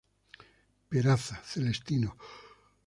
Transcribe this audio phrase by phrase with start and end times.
[0.89, 2.11] Peraza, Celestino.